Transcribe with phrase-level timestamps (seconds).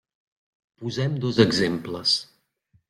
[0.81, 2.19] Posem dos exemples.